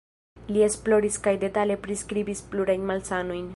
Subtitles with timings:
[0.55, 3.49] Li esploris kaj detale priskribis plurajn malsanojn.